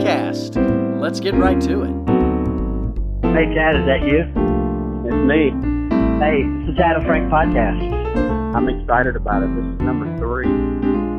[0.00, 1.00] Podcast.
[1.00, 1.94] Let's get right to it.
[3.32, 4.28] Hey, Tad, is that you?
[5.08, 5.56] It's me.
[6.20, 7.80] Hey, it's the Tad and Frank Podcast.
[8.54, 9.48] I'm excited about it.
[9.56, 10.48] This is number three.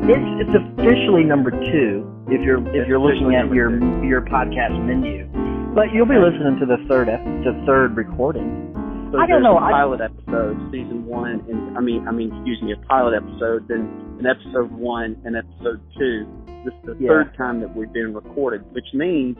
[0.06, 4.02] It's it's officially number two if you're if It's you're looking at your two.
[4.06, 5.26] your podcast menu,
[5.74, 8.70] but you'll be listening to the third ep- the third recording.
[9.12, 12.30] So I don't know, A I- pilot episode, season one, and I mean, I mean,
[12.34, 16.26] excuse me, a pilot episode, then an episode one and episode two.
[16.68, 17.08] This is the Yeah.
[17.08, 19.38] third time that we've been recorded, which means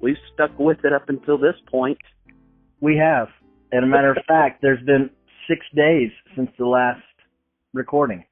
[0.00, 1.98] we've stuck with it up until this point.
[2.80, 3.28] We have,
[3.72, 5.10] and a matter of fact, there's been
[5.48, 7.02] six days since the last
[7.72, 8.24] recording.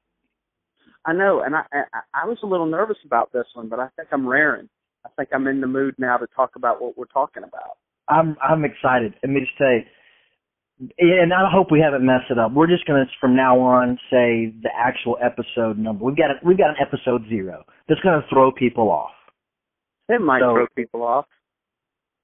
[1.03, 1.83] I know, and I, I
[2.13, 4.69] I was a little nervous about this one, but I think I'm raring.
[5.05, 7.77] I think I'm in the mood now to talk about what we're talking about.
[8.07, 9.15] I'm I'm excited.
[9.21, 9.85] Let me just say,
[10.97, 12.51] and I hope we haven't messed it up.
[12.53, 16.03] We're just gonna from now on say the actual episode number.
[16.05, 17.63] We've got a, we've got an episode zero.
[17.87, 19.11] That's gonna throw people off.
[20.09, 21.25] It might So- throw people off.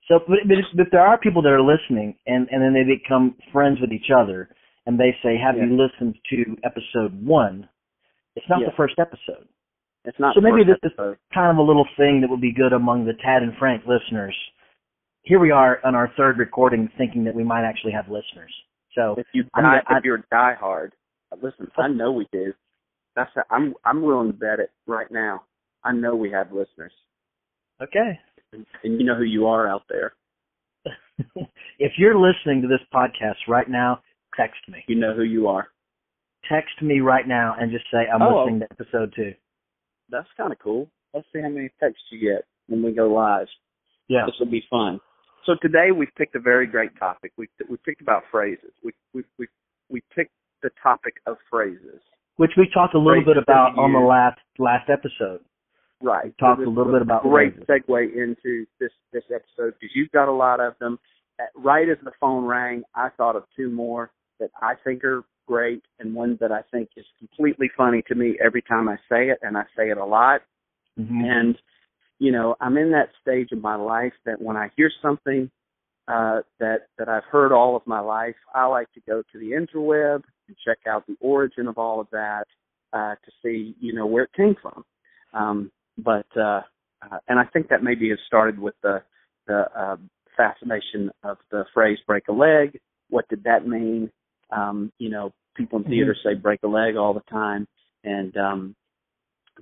[0.08, 2.84] So, but, but, if, but there are people that are listening, and and then they
[2.84, 4.50] become friends with each other,
[4.88, 7.70] and they say, "Have you listened to episode one?"
[8.36, 8.68] It's not Yeah.
[8.70, 9.48] the first episode.
[10.06, 10.34] It's not.
[10.34, 10.98] So maybe this is-
[11.32, 14.36] Kind of a little thing that would be good among the Tad and Frank listeners.
[15.24, 18.54] Here we are on our third recording, thinking that we might actually have listeners.
[18.96, 20.94] So If you die, gonna- if you're die hard,
[21.32, 21.70] uh, listen.
[21.78, 22.54] I know we do.
[23.16, 23.36] That's.
[23.38, 23.76] A, I'm.
[23.86, 25.44] I'm willing to bet it right now.
[25.84, 26.92] I know we have listeners,
[27.82, 28.20] okay,
[28.52, 28.66] and
[29.00, 30.14] you know who you are out there.
[31.80, 34.02] if you're listening to this podcast right now,
[34.36, 34.84] text me.
[34.88, 35.68] You know who you are.
[36.52, 38.44] Text me right now and just say I'm Oh.
[38.44, 39.34] listening to episode two.
[40.10, 40.90] That's kind of cool.
[41.14, 43.48] Let's see how many texts you get when we go live.
[44.08, 44.26] Yeah.
[44.26, 45.00] This will be fun.
[45.46, 47.32] So today we've picked a very great topic.
[47.38, 48.72] We we picked about phrases.
[48.84, 49.48] We we we
[49.90, 52.02] we picked the topic of phrases.
[52.38, 55.42] Which we talked a little Phrases bit about on the last last episode.
[56.02, 56.34] Right.
[56.40, 57.86] talked this a little bit about great phrases.
[57.90, 61.00] segue into this this episode because you've got a lot of them.
[61.40, 65.24] Uh, Right as the phone rang, I thought of two more that I think are
[65.48, 69.30] great, and one that I think is completely funny to me every time I say
[69.30, 70.42] it, and I say it a lot.
[70.98, 71.24] Mhm.
[71.26, 71.62] And
[72.20, 75.50] you know, I'm in that stage of my life that when I hear something
[76.08, 79.52] uh, that that I've heard all of my life, I like to go to the
[79.52, 82.46] interweb and check out the origin of all of that
[82.94, 84.84] uh, to see, you know, where it came from.
[85.34, 86.62] Um, but uh,
[87.02, 89.02] uh, and I think that maybe has started with the
[89.48, 89.98] the uh,
[90.36, 94.12] fascination of the phrase "break a leg." What did that mean?
[94.52, 97.68] Um, you know, people in theater say "break a leg" all the time,
[98.04, 98.76] and um,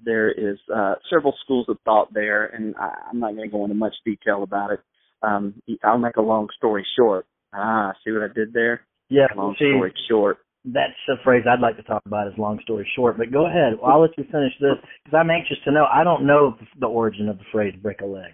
[0.03, 3.63] there is uh, several schools of thought there, and I, I'm not going to go
[3.63, 4.79] into much detail about it.
[5.21, 7.25] Um, I'll make a long story short.
[7.53, 8.81] Ah, see what I did there?
[9.09, 9.27] yeah.
[9.35, 10.37] Long see, story short.
[10.65, 12.27] that's a phrase I'd like to talk about.
[12.27, 13.17] Is long story short.
[13.17, 13.73] But go ahead.
[13.85, 15.85] I'll let you finish this because I'm anxious to know.
[15.85, 18.33] I don't know the origin of the phrase "break a leg."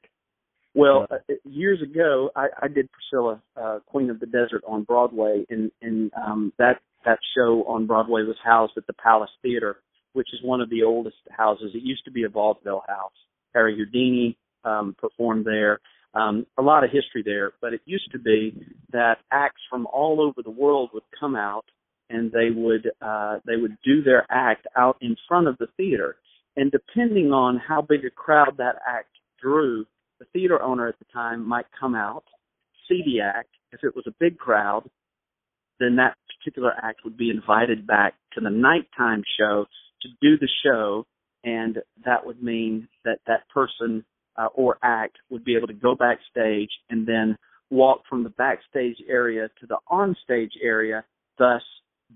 [0.76, 5.46] Well, uh, years ago, I, I did Priscilla, uh, Queen of the Desert on Broadway,
[5.50, 9.78] and, and um, that that show on Broadway was housed at the Palace Theater,
[10.14, 11.72] which is one of the oldest houses.
[11.74, 13.12] It used to be a vaudeville house.
[13.54, 15.80] Harry Houdini um, performed there.
[16.16, 20.22] Um, a lot of history there, but it used to be that acts from all
[20.22, 21.66] over the world would come out,
[22.10, 26.18] and they would uh, they would do their act out in front of the theater,
[26.56, 29.10] and depending on how big a crowd that act
[29.42, 29.86] drew,
[30.20, 32.26] the theater owner at the time might come out,
[32.88, 33.50] see the act.
[33.72, 34.88] If it was a big crowd,
[35.80, 39.66] then that particular act would be invited back to the nighttime show
[40.04, 41.06] to do the show,
[41.44, 44.06] and that would mean that that person
[44.38, 47.38] uh, or act would be able to go backstage and then
[47.70, 51.04] walk from the backstage area to the onstage area,
[51.38, 51.62] thus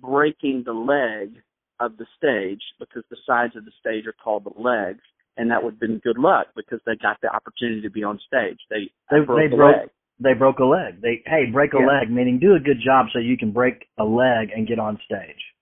[0.01, 1.41] breaking the leg
[1.79, 5.01] of the stage because the sides of the stage are called the legs
[5.37, 8.19] and that would have been good luck because they got the opportunity to be on
[8.25, 8.57] stage.
[8.69, 9.89] They They broke they the broke leg.
[10.19, 11.01] they broke a leg.
[11.01, 11.85] They hey break a Yeah.
[11.85, 14.99] leg meaning do a good job so you can break a leg and get on
[15.05, 15.53] stage.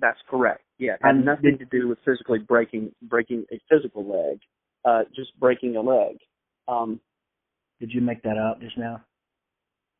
[0.00, 0.62] That's correct.
[0.78, 4.40] Yeah, And nothing to do with physically breaking breaking a physical leg,
[4.84, 6.18] uh, just breaking a leg.
[6.66, 7.00] Um,
[7.80, 9.02] Did you make that up just now?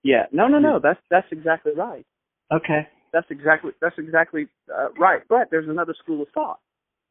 [0.03, 0.81] yeah, no, no, no.
[0.83, 2.05] That's that's exactly right.
[2.53, 2.89] Okay.
[3.13, 5.23] That's exactly that's exactly uh, right.
[5.29, 6.59] But there's another school of thought,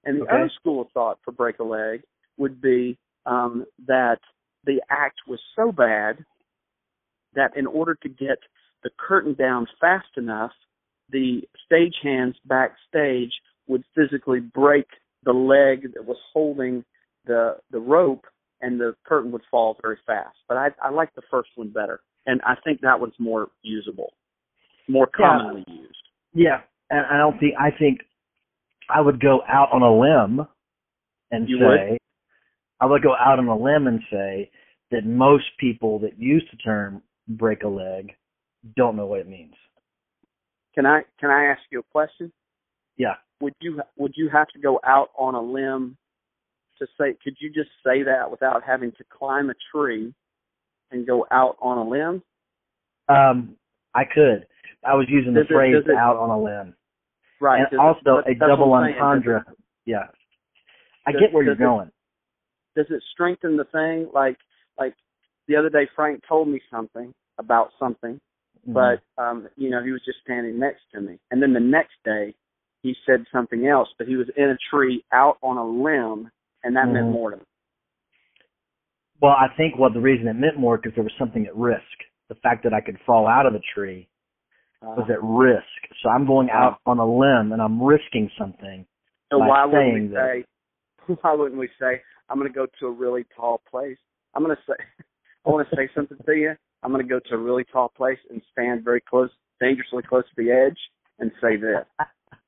[0.03, 0.35] and the Okay.
[0.35, 2.01] other school of thought for break a leg
[2.37, 4.19] would be um, that
[4.65, 6.25] the act was so bad
[7.33, 8.39] that in order to get
[8.83, 10.51] the curtain down fast enough,
[11.11, 11.41] the
[11.71, 13.31] stagehands backstage
[13.67, 14.85] would physically break
[15.23, 16.83] the leg that was holding
[17.25, 18.25] the the rope,
[18.61, 20.37] and the curtain would fall very fast.
[20.47, 24.13] But I, I like the first one better, and I think that one's more usable,
[24.87, 25.37] more Yeah.
[25.37, 25.95] commonly used.
[26.33, 27.99] Yeah, and I don't think I think
[28.89, 30.47] I would go out on a limb
[31.31, 31.97] and You say
[32.79, 34.49] I would go out on a limb and say
[34.91, 38.11] that most people that use the term break a leg
[38.75, 39.53] don't know what it means.
[40.73, 42.31] Can I can I ask you a question?
[42.97, 43.15] Yeah.
[43.41, 45.97] Would you would you have to go out on a limb
[46.79, 47.15] to say?
[47.23, 50.13] Could you just say that without having to climb a tree
[50.91, 52.23] and go out on a limb?
[53.09, 53.55] Um,
[53.93, 54.47] I could.
[54.85, 56.75] I was using the it- phrase it- out on a limb.
[57.39, 57.59] Right.
[57.61, 59.43] and does it- also a double entendre.
[59.85, 60.07] Yeah.
[61.07, 61.91] I Does- get where you're going.
[62.75, 64.09] Does it strengthen the thing?
[64.13, 64.37] Like
[64.77, 64.95] like
[65.47, 68.21] the other day, Frank told me something about something,
[68.67, 68.73] Mhm.
[68.73, 71.95] but um, you know he was just standing next to me, and then the next
[72.05, 72.35] day
[72.83, 76.31] he said something else, but he was in a tree out on a limb,
[76.63, 77.11] and that meant Mhm.
[77.11, 77.43] more to me.
[79.21, 81.85] Well, I think what the reason it meant more because there was something at risk.
[82.27, 84.07] The fact that I could fall out of the tree
[84.81, 85.93] Uh, was at risk.
[86.01, 88.85] So I'm going out on a limb and I'm risking something.
[89.29, 90.45] so why wouldn't we that- say?
[91.21, 92.01] Why wouldn't we say?
[92.29, 93.97] I'm going to go to a really tall place.
[94.33, 94.73] I'm going to say.
[95.45, 96.55] I want to say something to you.
[96.83, 99.29] I'm going to go to a really tall place and stand very close,
[99.59, 100.77] dangerously close to the edge,
[101.19, 101.85] and say this.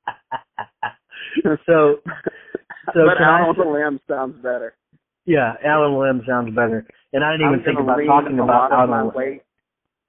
[1.66, 1.96] so,
[2.92, 4.74] so but out I on say- the limb sounds better.
[5.24, 6.86] yeah, Alan limb sounds better.
[7.12, 9.42] And I didn't even think about talking about of my weight.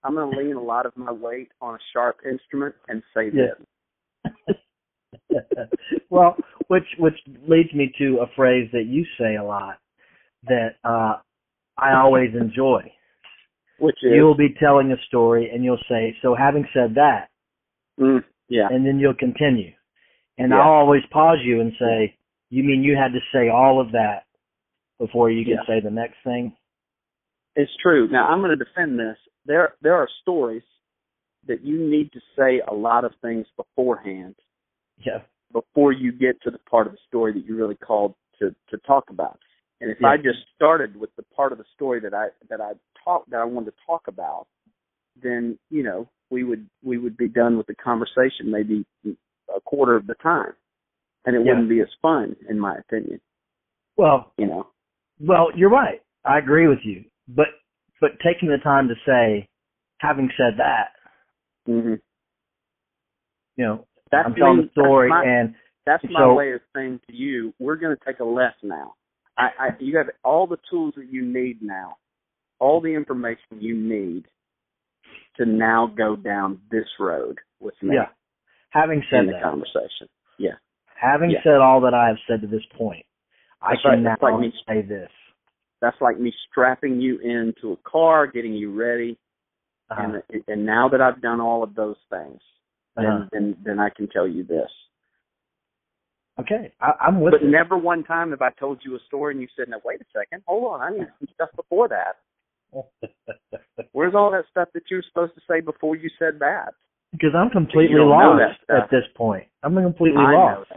[0.03, 3.29] I'm going to lean a lot of my weight on a sharp instrument and say
[3.33, 3.53] Yeah.
[4.25, 4.57] this.
[6.09, 6.35] well,
[6.67, 7.13] which which
[7.47, 9.77] leads me to a phrase that you say a lot
[10.47, 11.17] that uh
[11.77, 12.91] I always enjoy.
[13.77, 17.29] Which is You'll be telling a story and you'll say, "So having said that,"
[17.99, 18.67] mm, yeah.
[18.71, 19.73] and then you'll continue.
[20.37, 20.59] And Yeah.
[20.61, 22.15] I'll always pause you and say,
[22.49, 24.25] "You mean you had to say all of that
[24.97, 25.65] before you can Yeah.
[25.65, 26.55] say the next thing?"
[27.55, 28.07] It's true.
[28.07, 29.17] Now I'm going to defend this.
[29.45, 30.63] There there are stories
[31.45, 34.35] that you need to say a lot of things beforehand
[34.97, 35.21] Yeah.
[35.51, 38.77] before you get to the part of the story that you really called to to
[38.79, 39.39] talk about.
[39.81, 40.09] And if Yeah.
[40.09, 42.73] I just started with the part of the story that I that I
[43.05, 44.47] talk that I wanted to talk about,
[45.21, 48.85] then you know we would we would be done with the conversation maybe
[49.55, 50.53] a quarter of the time,
[51.25, 51.51] and it Yeah.
[51.53, 53.21] wouldn't be as fun, in my opinion.
[53.97, 54.67] Well, You know.
[55.19, 56.01] well, you're right.
[56.25, 57.05] I agree with you.
[57.27, 57.47] But
[58.01, 59.47] but taking the time to say,
[59.99, 60.91] having said that,
[61.65, 61.95] hmm
[63.57, 65.55] you know, That's I'm telling the story that's my- and
[65.85, 68.95] That's my So- way of saying to you, we're going to take a left now.
[69.37, 71.97] I, I, you have all the tools that you need now,
[72.59, 74.25] all the information you need
[75.37, 78.07] to now go down this road with me yeah.
[78.71, 80.07] Having in said the that, conversation.
[80.37, 80.55] Yeah,
[80.99, 81.43] having Yeah.
[81.43, 83.05] said all that I have said to this point,
[83.61, 83.99] I can right.
[84.01, 84.53] now like me.
[84.67, 85.09] say this.
[85.81, 89.17] that's like me strapping you into a car, getting you ready,
[89.89, 92.41] Uh, and and now that I've done all of those things,
[92.95, 94.69] then uh, then, then I can tell you this.
[96.39, 99.41] okay, I, I'm with But never one time have I told you a story and
[99.41, 102.17] you said, "Now wait a second, hold on, I need some stuff before that."
[103.91, 106.73] Where's all that stuff that you were supposed to say before you said that?
[107.17, 109.45] because I'm completely You don't know lost at this point.
[109.63, 110.71] I'm completely I lost.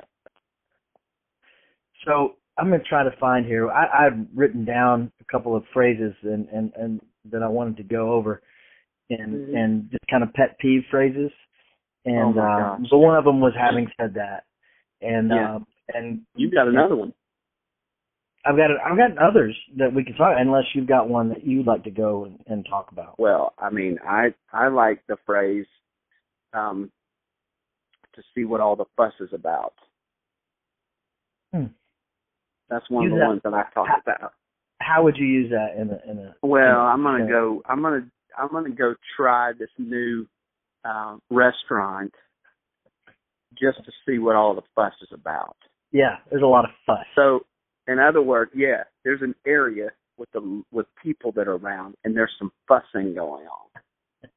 [2.06, 3.70] So I'm going to try to find here.
[3.70, 7.00] I, I've written down a couple of phrases and, and, and
[7.30, 8.42] that I wanted to go over,
[9.10, 9.56] and Mhm.
[9.56, 11.30] and just kind of pet peeve phrases.
[12.04, 14.44] And Oh, uh, but one of them was having said that,
[15.02, 15.56] and Yeah.
[15.56, 17.12] um, and You've got another one.
[18.48, 21.66] I've got I've got others that we can talk unless you've got one that you'd
[21.66, 23.18] like to go and, and talk about.
[23.18, 25.66] Well, I mean, I I like the phrase
[26.54, 26.90] um
[28.14, 29.74] to see what all the fuss is about.
[31.54, 31.66] Hmm.
[32.70, 34.32] That's one Use of the that- ones that I talk ha- about.
[34.80, 36.34] How would you use that in a in a?
[36.42, 37.30] Well, I'm gonna Yeah.
[37.30, 37.62] go.
[37.66, 38.08] I'm gonna.
[38.38, 40.26] I'm gonna go try this new
[40.84, 42.14] uh, restaurant
[43.60, 45.56] just to see what all the fuss is about.
[45.90, 47.04] Yeah, there's a lot of fuss.
[47.16, 47.40] So,
[47.88, 52.16] in other words, yeah, there's an area with the with people that are around, and
[52.16, 54.30] there's some fussing going on.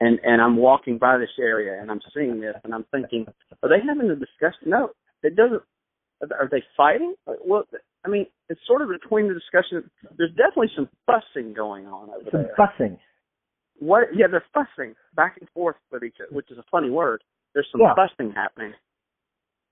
[0.00, 3.26] And and I'm walking by this area, and I'm seeing this, and I'm thinking,
[3.62, 4.68] are they having a discussion?
[4.70, 4.90] No,
[5.22, 5.62] it doesn't.
[6.22, 7.14] Are they fighting?
[7.44, 7.64] Well,
[8.04, 9.90] I mean, it's sort of between the discussion.
[10.16, 12.54] There's definitely some fussing going on over Some there.
[12.56, 12.98] fussing.
[13.78, 14.08] What?
[14.14, 17.22] Yeah, they're fussing back and forth with each other, which is a funny word.
[17.54, 17.94] There's some Yeah.
[17.94, 18.74] fussing happening.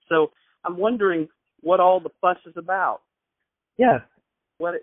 [0.08, 0.30] So
[0.64, 1.28] I'm wondering
[1.60, 3.00] what all the fuss is about.
[3.78, 4.00] Yeah,
[4.58, 4.74] What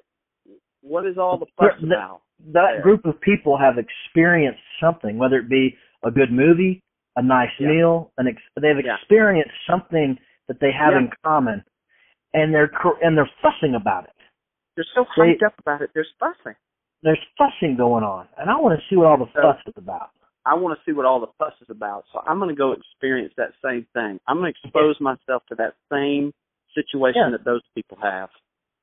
[0.81, 2.22] what is all the fuss Yeah, the- about?
[2.53, 2.81] that Yeah.
[2.81, 6.81] group of people have experienced something, whether it be a good movie,
[7.17, 7.67] a nice Yeah.
[7.67, 8.96] meal, an ex- they've Yeah.
[8.96, 10.17] experienced something
[10.48, 11.00] that they have Yeah.
[11.00, 11.63] in common,
[12.34, 14.15] and they're cr- and they're fussing about it.
[14.75, 15.91] They're so They- hyped up about it.
[15.93, 16.55] There's fussing.
[17.03, 19.77] There's fussing going on, and I want to see what all the So- fuss is
[19.77, 20.12] about.
[20.46, 22.05] I want to see what all the fuss is about.
[22.08, 24.19] So I'm going to go experience that same thing.
[24.27, 26.34] I'm going to expose myself to that same
[26.74, 27.29] situation Yeah.
[27.31, 28.31] that those people have.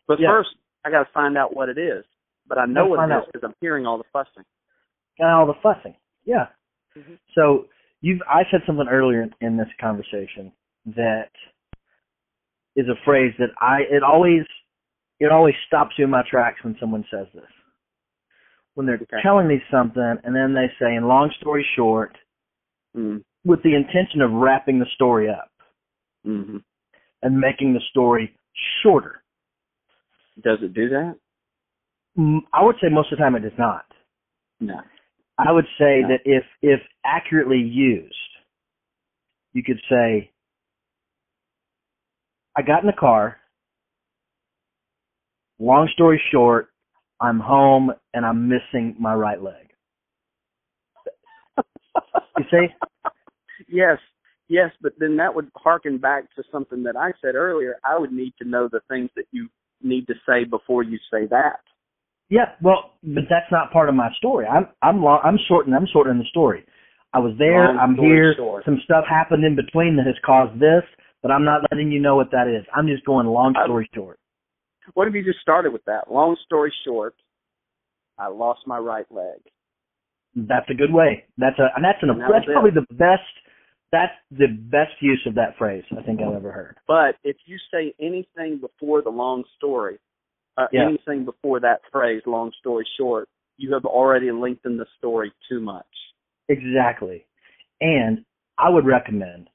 [0.06, 0.30] But Yeah.
[0.30, 0.50] first,
[0.84, 2.04] I got to find out what it is.
[2.48, 4.44] but I know what it is because I'm hearing all the fussing.
[5.18, 5.96] Got all the fussing.
[6.24, 6.46] Yeah.
[6.96, 7.18] Mhm.
[7.34, 7.68] So
[8.00, 10.52] you've I said something earlier in, this conversation
[10.86, 11.32] that
[12.76, 14.46] is a phrase that I it always
[15.18, 17.50] it always stops you in my tracks when someone says this.
[18.74, 19.20] When they're Okay.
[19.22, 22.16] telling me something and then they say, in long story short,
[22.94, 23.24] Mm.
[23.44, 25.50] with the intention of wrapping the story up
[26.22, 26.58] hmm
[27.22, 28.36] and making the story
[28.82, 29.24] shorter.
[30.42, 31.16] Does it do that?
[32.18, 33.84] Mm, I would say most of the time it does not.
[34.60, 34.80] No.
[35.38, 36.08] I would say No.
[36.08, 38.14] that if if accurately used,
[39.52, 40.30] you could say,
[42.56, 43.38] I got in the car.
[45.58, 46.68] Long story short,
[47.20, 49.72] I'm home and I'm missing my right leg.
[52.38, 52.66] You see?
[53.68, 53.98] yes,
[54.48, 57.76] yes, but then that would harken back to something that I said earlier.
[57.84, 59.48] I would need to know the things that you
[59.82, 61.60] need to say before you say that.
[62.28, 64.46] Yeah, well, but that's not part of my story.
[64.46, 66.64] I'm I'm long, I'm shorting I'm shortening the story.
[67.12, 67.66] I was there.
[67.68, 68.34] Long I'm here.
[68.36, 68.64] short.
[68.64, 70.82] Some stuff happened in between that has caused this,
[71.22, 72.66] but I'm not letting you know what that is.
[72.74, 74.18] I'm just going long I- story short.
[74.94, 76.10] What if you just started with that?
[76.12, 77.14] Long story short,
[78.18, 79.40] I lost my right leg.
[80.36, 81.24] That's a good way.
[81.38, 82.52] That's a and that's an that that's it.
[82.52, 83.22] probably the best.
[83.96, 86.76] That's the best use of that phrase I think I've ever heard.
[86.86, 89.98] But if you say anything before the long story,
[90.58, 90.82] uh, Yeah.
[90.86, 93.26] anything before that phrase, long story short,
[93.56, 95.86] you have already lengthened the story too much.
[96.48, 97.24] Exactly.
[97.80, 98.24] And
[98.58, 99.48] I would recommend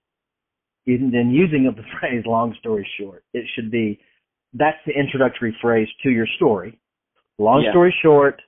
[0.88, 4.00] in, in using of the phrase long story short, it should be
[4.54, 6.80] that's the introductory phrase to your story.
[7.38, 7.72] Long Yeah.
[7.72, 8.42] story short,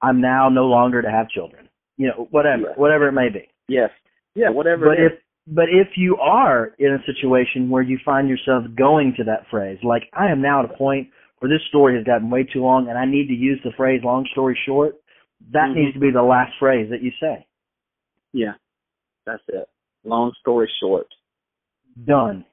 [0.00, 1.68] I'm now no longer to have children.
[1.96, 2.74] You know, whatever, Yeah.
[2.74, 3.48] whatever it may be.
[3.68, 3.90] Yes.
[4.34, 5.12] Yeah, whatever But if
[5.46, 9.78] but if you are in a situation where you find yourself going to that phrase,
[9.82, 11.08] like I am now at a point
[11.40, 14.02] where this story has gotten way too long and I need to use the phrase
[14.04, 14.94] long story short,
[15.50, 15.74] that Mhm.
[15.74, 17.44] needs to be the last phrase that you say.
[18.32, 18.54] Yeah.
[19.26, 19.68] That's it.
[20.04, 21.08] Long story short,
[22.04, 22.44] Done.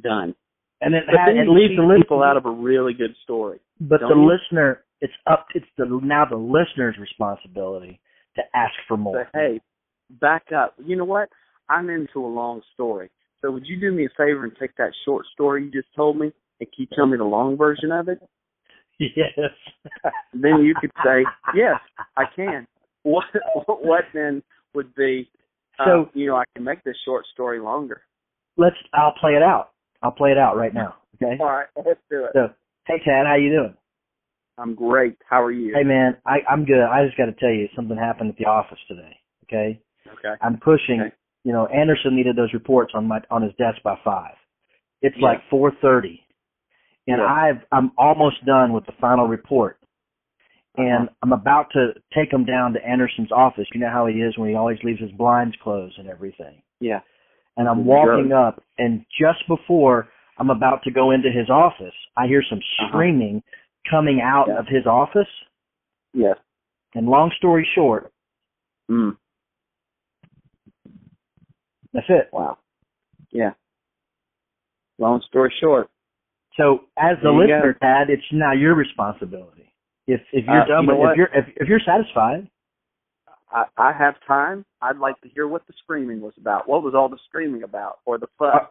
[0.00, 0.34] done.
[0.80, 3.60] And it, But ha- then it leaves the people out of a really good story.
[3.80, 4.24] but the you?
[4.26, 7.98] listener, it's up, it's the now the listener's responsibility
[8.36, 9.28] to ask for more.
[9.34, 9.60] Say, hey,
[10.20, 10.74] back up.
[10.84, 11.28] You know what?
[11.68, 13.10] I'm into a long story.
[13.42, 16.16] So would you do me a favor and take that short story you just told
[16.18, 18.18] me and can you tell me the long version of it?
[18.98, 19.50] Yes.
[20.32, 21.24] Then you could say,
[21.54, 21.74] yes,
[22.16, 22.66] I can.
[23.02, 23.24] What
[23.66, 24.42] what then
[24.74, 25.28] would be,
[25.78, 28.02] uh, So- you know, I can make this short story longer.
[28.56, 28.76] Let's.
[28.94, 29.72] I'll play it out.
[30.02, 30.94] I'll play it out right now.
[31.22, 31.36] Okay.
[31.40, 32.30] All right, let's do it.
[32.34, 32.48] So,
[32.86, 33.74] hey Tad, how you doing?
[34.58, 35.16] I'm great.
[35.28, 35.74] How are you?
[35.74, 36.82] Hey man, I, I'm good.
[36.82, 39.16] I just got to tell you something happened at the office today.
[39.44, 39.80] Okay,
[40.12, 40.34] Okay.
[40.40, 41.00] I'm pushing.
[41.00, 41.14] Okay.
[41.44, 44.34] You know, Anderson needed those reports on my on his desk by five.
[45.02, 45.28] It's Yeah.
[45.28, 46.24] like 4:30,
[47.06, 47.26] and Yeah.
[47.26, 49.78] I've I'm almost done with the final report,
[50.76, 51.14] and Uh-huh.
[51.22, 53.68] I'm about to take him down to Anderson's office.
[53.74, 56.62] You know how he is when he always leaves his blinds closed and everything.
[56.80, 57.00] Yeah.
[57.58, 60.08] And I'm walking up, and just before
[60.38, 62.98] I'm about to go into his office, I hear some Uh-huh.
[63.90, 64.58] Coming out Yeah.
[64.58, 65.28] of his office.
[66.12, 66.36] Yes.
[66.94, 68.12] And long story short,
[68.90, 69.16] Mm.
[71.92, 72.28] that's it.
[72.32, 72.58] Wow.
[73.30, 73.52] Yeah.
[74.98, 75.90] Long story short,
[76.56, 79.70] So as the listener, Tad, it's now your responsibility.
[80.06, 82.48] If if you're Uh, done you know with if you're if, if you're satisfied,
[83.50, 84.64] I, I have time.
[84.80, 86.66] I'd like to hear what the screaming was about.
[86.66, 88.54] What was all the screaming about, or the fuss?
[88.54, 88.66] Uh,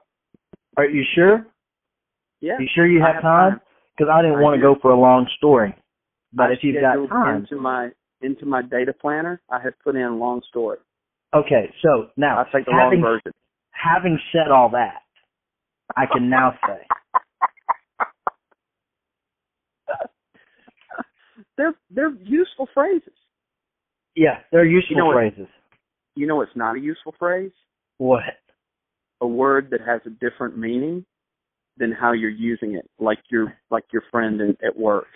[0.78, 1.46] are you sure?
[2.42, 2.58] yeah.
[2.60, 3.52] You sure you have have time?
[3.52, 3.62] time.
[3.98, 5.74] Because I didn't want to go for a long story.
[6.34, 7.90] But I if you've got time, into my
[8.22, 10.80] into my data planner, I have put in long story.
[11.34, 11.72] okay.
[11.82, 13.32] So now I'll take the having long version.
[13.72, 15.02] having said all that,
[15.96, 16.88] I can now say
[21.58, 23.14] they're they're useful phrases.
[24.16, 25.48] yeah, they're useful You know phrases.
[26.16, 27.52] You know, it's not a useful phrase.
[27.98, 28.24] What?
[29.22, 31.06] A word that has a different meaning
[31.78, 35.08] than how you're using it, like your like your friend in, at work.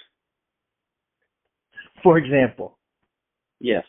[2.03, 2.77] For example,
[3.59, 3.83] Yes.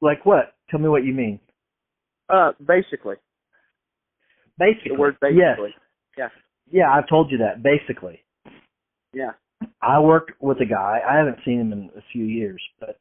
[0.00, 0.54] like what?
[0.70, 1.40] Tell me what you mean.
[2.28, 3.16] Uh, basically,
[4.58, 5.74] Basically, the word yes, basically.
[6.16, 6.28] Yeah.
[6.70, 6.90] yeah.
[6.92, 7.62] I've told you that.
[7.62, 8.20] Basically,
[9.12, 9.32] Yeah.
[9.80, 11.00] I worked with a guy.
[11.08, 12.98] I haven't seen him in a few years, but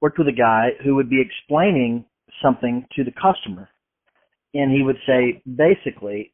[0.00, 2.04] worked with a guy who would be explaining
[2.42, 3.68] something to the customer,
[4.54, 6.32] and he would say basically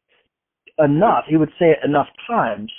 [0.79, 1.25] enough.
[1.29, 2.73] He would say it enough times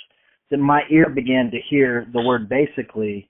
[0.50, 3.28] that my ear began to hear the word basically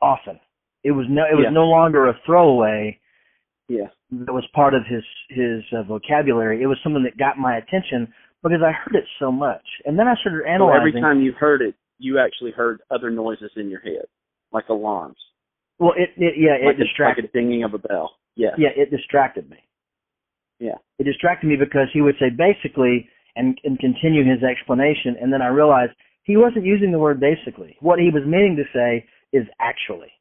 [0.00, 0.38] often.
[0.84, 1.24] It was no.
[1.30, 1.50] It was Yeah.
[1.50, 2.98] no longer a throwaway
[3.68, 3.88] Yeah.
[4.10, 6.62] that was part of his his uh, vocabulary.
[6.62, 8.12] It was something that got my attention
[8.42, 10.78] because I heard it so much, and then I started So analyzing.
[10.78, 14.06] every time you heard it, you actually heard other noises in your head,
[14.52, 15.18] like alarms,
[15.78, 18.16] well, it, it yeah, it like, a, like a dinging of a bell.
[18.36, 18.50] Yeah.
[18.56, 19.58] Yeah, it distracted me.
[20.58, 20.76] Yeah.
[20.98, 23.08] It distracted me because he would say basically
[23.38, 25.92] and and continue his explanation, and then I realized
[26.24, 27.76] he wasn't using the word basically.
[27.80, 30.12] What he was meaning to say is actually.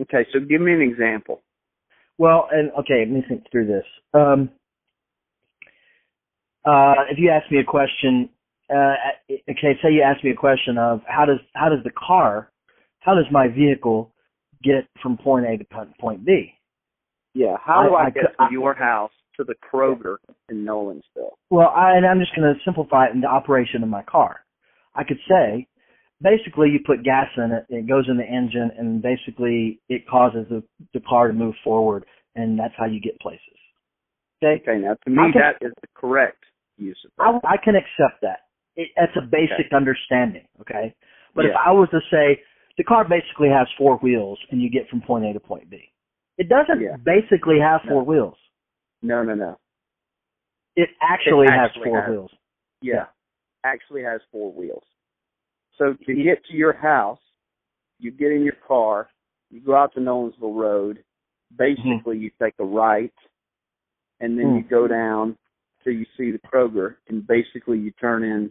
[0.00, 1.42] Okay, so give me an example.
[2.18, 3.84] Well, and okay, let me think through this.
[4.12, 4.50] Um,
[6.64, 8.30] uh, if you ask me a question,
[8.70, 8.94] uh,
[9.50, 12.50] okay, say you ask me a question of how does how does the car,
[13.00, 14.12] how does my vehicle
[14.62, 15.64] get from point A to
[16.00, 16.54] point B?
[17.34, 20.16] Yeah, how do I- I, I get from your house to the Kroger
[20.48, 21.32] in Nolensville?
[21.50, 24.40] Well, I, and I'm just going to simplify it in the operation of my car.
[24.94, 25.66] I could say,
[26.22, 30.46] basically, you put gas in it, it goes in the engine, and basically it causes
[30.48, 30.62] the,
[30.92, 33.40] the car to move forward, and that's how you get places.
[34.42, 34.62] Okay?
[34.62, 36.44] Okay, now to me can- that is the correct
[36.76, 37.46] use of that.
[37.48, 38.40] I, I can accept that.
[38.76, 40.94] It, that's a basic understanding, okay?
[41.34, 42.40] But if I was to say,
[42.76, 45.92] the car basically has four wheels, and you get from point A to point B.
[46.38, 46.96] It doesn't Yeah.
[46.96, 48.08] basically have four No.
[48.08, 48.36] wheels.
[49.04, 49.58] No, no, no.
[50.76, 52.10] It actually, actually has four has.
[52.10, 52.30] wheels.
[52.80, 53.04] Yeah.
[53.64, 54.82] Actually has four wheels.
[55.78, 57.18] So to get to your house,
[57.98, 59.08] you get in your car,
[59.50, 61.04] you go out to Nolensville Road,
[61.56, 63.12] basically you take a right,
[64.20, 64.56] and then Mm.
[64.62, 65.36] you go down
[65.82, 68.50] till you see the Kroger, and basically you turn in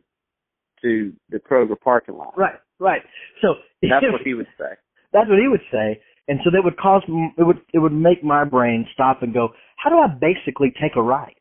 [0.81, 2.38] to the Kroger parking lot.
[2.38, 3.01] Right, right.
[3.41, 4.75] So That's if- what he would say.
[5.13, 7.93] That's what he would say, and so that would cause m- it would it would
[7.93, 11.37] make my brain stop and go, how do I basically take a right?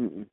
[0.00, 0.26] Mm-mm.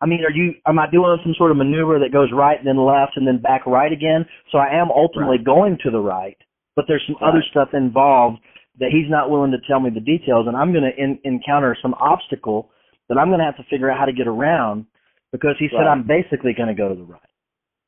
[0.00, 2.66] I mean, are you am I doing some sort of maneuver that goes right and
[2.66, 4.26] then left and then back right again?
[4.52, 6.36] So I am ultimately going to the right,
[6.74, 8.38] but there's some other stuff involved
[8.78, 11.94] that he's not willing to tell me the details, and I'm going to encounter some
[11.94, 12.70] obstacle
[13.08, 14.84] that I'm going to have to figure out how to get around
[15.32, 15.92] because he said Right.
[15.92, 17.20] I'm basically going to go to the right.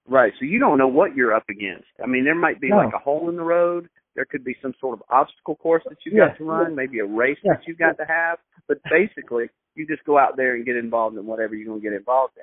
[0.09, 0.33] Right.
[0.39, 1.89] So you don't know what you're up against.
[2.03, 2.77] I mean, there might be No.
[2.77, 3.91] like a hole in the road.
[4.19, 6.31] There could be some sort of obstacle course that you've Yeah.
[6.31, 7.53] got to run, maybe a race Yeah.
[7.53, 8.41] that you've got to have.
[8.67, 11.89] But basically, you just go out there and get involved in whatever you're going to
[11.89, 12.43] get involved in.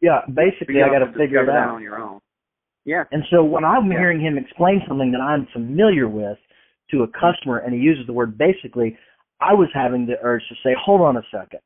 [0.00, 1.68] Yeah, basically you I got to figure it out.
[1.68, 2.22] on your own.
[2.86, 3.04] Yeah.
[3.12, 3.98] And so when I'm Yeah.
[3.98, 6.38] hearing him explain something that I'm familiar with
[6.92, 8.96] to a customer and he uses the word basically,
[9.38, 11.60] I was having the urge to say, hold on a second.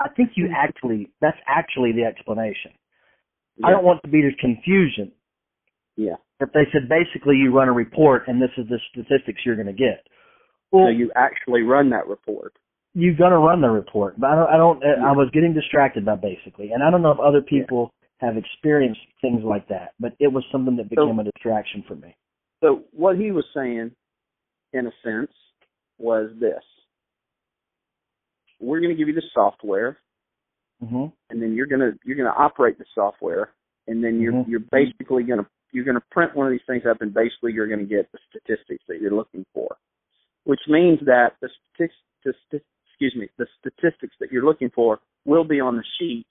[0.00, 0.54] I think you mm-hmm.
[0.54, 2.72] actually, that's actually the explanation.
[3.64, 5.12] I don't want to be the confusion.
[5.96, 6.16] Yeah.
[6.40, 9.66] If they said basically you run a report and this is the statistics you're going
[9.66, 10.06] to get.
[10.72, 12.54] Well, So you actually run that report.
[12.94, 15.08] you're going to run the report, but I don't, I don't, Yeah.
[15.08, 19.00] I was getting distracted by basically, and I don't know if other people have experienced
[19.20, 22.14] things like that, but it was something that became a distraction for me.
[22.62, 23.92] So what he was saying,
[24.72, 25.30] in a sense,
[25.98, 26.62] was this:
[28.60, 29.98] We're going to give you the software,
[30.80, 33.50] hmm and then you're going to you're going to operate the software,
[33.86, 34.48] and then you're Mhm.
[34.48, 37.52] you're basically going to you're going to print one of these things up, and basically
[37.52, 39.76] you're going to get the statistics that you're looking for,
[40.44, 45.60] which means that the statistics, excuse me, the statistics that you're looking for will be
[45.60, 46.26] on the sheet,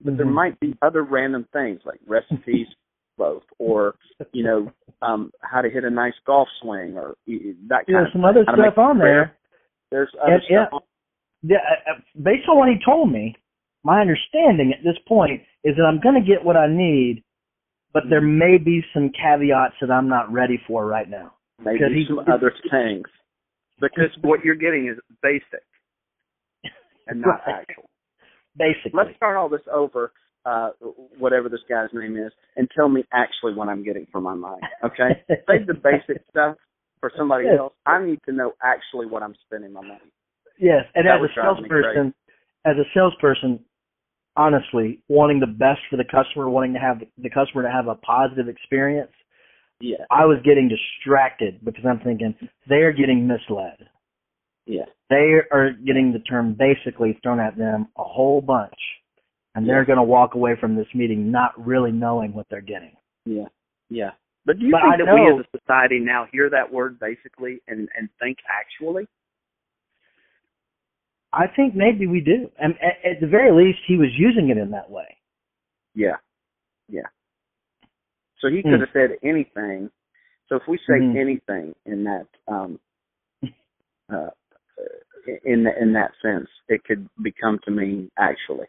[0.00, 0.32] but there Mhm.
[0.32, 2.66] might be other random things like recipes,
[3.16, 3.94] both, or
[4.32, 8.12] you know, um, how to hit a nice golf swing, or that kind Yeah, of
[8.12, 9.36] some other to make stuff on there.
[9.90, 10.66] There's other And- yeah.
[10.66, 10.72] stuff.
[10.74, 10.80] On,
[11.46, 13.36] Yeah, uh, uh, based on what he told me,
[13.84, 17.22] my understanding at this point is that I'm going to get what I need,
[17.94, 18.38] but there Mm-hmm.
[18.38, 21.32] may be some caveats that I'm not ready for right now.
[21.64, 23.06] maybe some other things,
[23.80, 25.62] because what you're getting is basic
[27.06, 27.60] and not Right.
[27.60, 27.88] actual.
[28.56, 30.12] Basically, Let's start all this over,
[30.44, 30.70] uh,
[31.18, 34.62] whatever this guy's name is, and tell me actually what I'm getting for my money.
[34.84, 36.56] Okay, save the basic stuff
[37.00, 37.58] for somebody Yes.
[37.58, 37.72] else.
[37.86, 40.10] I need to know actually what I'm spending my money.
[40.58, 42.14] yes, and That as a salesperson,
[42.64, 43.64] as a salesperson,
[44.36, 47.94] honestly, wanting the best for the customer, wanting to have the customer to have a
[47.96, 49.12] positive experience,
[49.80, 52.34] Yeah, I was getting distracted because I'm thinking
[52.68, 53.88] they're getting misled.
[54.66, 58.72] yeah, they are getting the term basically thrown at them a whole bunch
[59.54, 62.92] and they're going to walk away from this meeting not really knowing what they're getting
[63.26, 63.44] yeah,
[63.88, 64.10] yeah.
[64.46, 66.70] But do you But think I that know- we as a society now hear that
[66.72, 69.06] word basically and and think actually?
[71.34, 74.58] I think maybe we do and at, at the very least he was using it
[74.58, 75.06] in that way
[75.94, 76.16] Yeah,
[76.88, 77.08] yeah.
[78.40, 78.70] So he Hmm.
[78.70, 79.90] could have said anything.
[80.48, 81.16] So if we say Mhm.
[81.16, 82.78] anything in that um
[84.12, 84.30] uh
[85.44, 88.66] in in that sense, it could become to mean actually.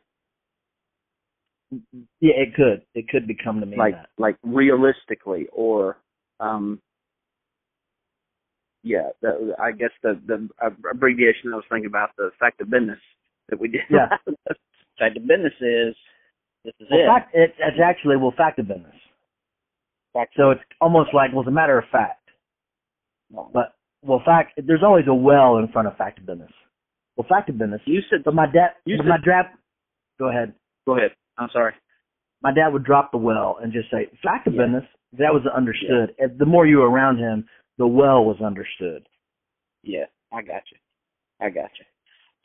[2.22, 5.98] yeah it could it could become to mean like that like realistically or
[6.40, 6.82] um
[8.86, 10.38] yeah the, i guess the the
[10.94, 13.00] abbreviation i was thinking about the fact of business
[13.50, 14.10] that we did Yeah.
[14.26, 14.36] the
[15.00, 15.96] fact of business is
[16.64, 17.08] This is Well, it.
[17.10, 18.96] fact, it, it's actually well fact of business.
[20.14, 22.26] Fact- So it's almost like well, it's a matter of fact.
[23.54, 24.54] But well, fact.
[24.58, 26.52] There's always a well in front of fact of business.
[27.16, 27.82] Well, fact of business.
[27.86, 28.24] you said.
[28.26, 29.46] But my dad, You said- my dad.
[30.18, 30.54] Go ahead.
[30.88, 31.12] Go ahead.
[31.38, 31.74] I'm sorry.
[32.42, 34.66] My dad would drop the well and just say fact of Yeah.
[34.66, 34.86] business.
[35.22, 36.16] That was understood.
[36.18, 37.46] And The more you were around him,
[37.78, 39.08] the well was understood.
[39.84, 40.78] Yeah, I got you.
[41.40, 41.86] I got you.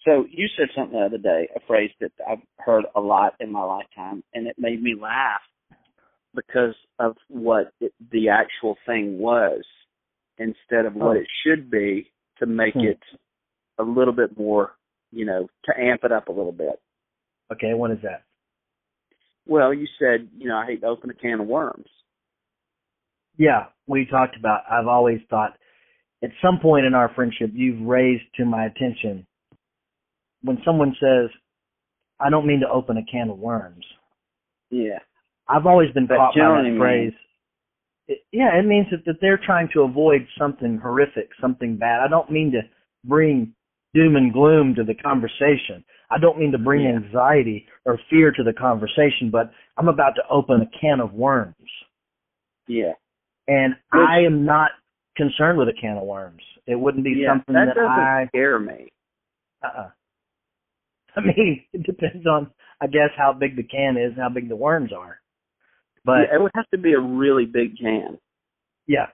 [0.05, 3.53] So you said something the other day, a phrase that I've heard a lot in
[3.53, 5.43] my lifetime, and it made me laugh
[6.35, 9.63] because of what it, the actual thing was
[10.39, 11.21] instead of what Oh.
[11.21, 12.87] it should be to make Hmm.
[12.87, 13.03] it
[13.79, 14.75] a little bit more,
[15.11, 16.81] you know, to amp it up a little bit.
[17.53, 18.23] Okay, what is that?
[19.47, 21.89] Well, you said, you know, I hate to open a can of worms.
[23.41, 24.65] Yeah, we talked about.
[24.71, 25.57] I've always thought,
[26.23, 29.27] at some point in our friendship, you've raised to my attention
[30.43, 31.31] when someone says,
[32.21, 33.87] "I don't mean to open a can of worms."
[34.71, 34.99] Yeah.
[35.49, 37.15] I've always been That caught by that phrase.
[38.09, 42.03] It, yeah, it means that, that they're trying to avoid something horrific, something bad.
[42.03, 42.61] I don't mean to
[43.05, 43.55] bring
[43.95, 45.83] doom and gloom to the conversation.
[46.11, 46.97] I don't mean to bring Yeah.
[46.97, 51.71] anxiety or fear to the conversation, but I'm about to open a can of worms.
[52.67, 52.93] Yeah.
[53.51, 54.71] And Which- I am not
[55.17, 56.43] concerned with a can of worms.
[56.67, 57.33] It wouldn't be yeah.
[57.33, 58.93] something that that, doesn't I scare me.
[59.63, 59.91] uh-uh.
[61.17, 64.49] I mean, it depends on I guess how big the can is and how big
[64.49, 65.21] the worms are.
[66.05, 68.19] But yeah, it would have to be a really big can.
[68.87, 69.07] Yeah.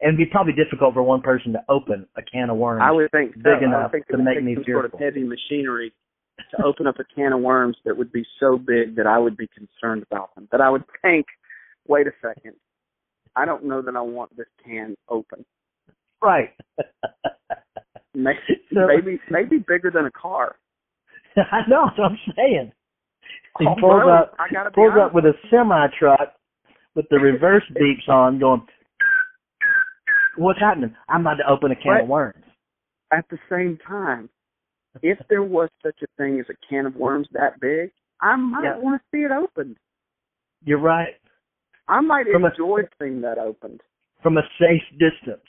[0.00, 2.82] And it'd be probably difficult for one person to open a can of worms.
[2.84, 3.40] I would think so.
[3.42, 5.92] big enough would think to make me some sort of heavy machinery
[6.50, 9.36] to open up a can of worms that would be so big that I would
[9.36, 10.48] be concerned about them.
[10.52, 11.26] That I would think,
[11.88, 12.54] wait a second,
[13.36, 15.44] I don't know that I want this can open.
[16.22, 16.50] right.
[18.14, 18.38] Maybe
[18.74, 20.56] So- maybe, maybe bigger than a car.
[21.36, 22.72] I know what I'm saying.
[23.58, 25.06] He Oh, pulls well, up I gotta be pulls honest.
[25.06, 26.34] up with a semi truck
[26.96, 28.62] with the reverse beeps on going
[30.36, 30.94] What's happening?
[31.08, 32.02] I'm about to open a can Right.
[32.02, 32.44] of worms.
[33.12, 34.28] At the same time,
[35.02, 37.90] if there was such a thing as a can of worms that big,
[38.20, 38.76] I might Yeah.
[38.78, 39.76] want to see it opened.
[40.64, 41.16] You're right.
[41.90, 43.80] I might From a- enjoy seeing that opened.
[44.22, 45.46] From a safe distance.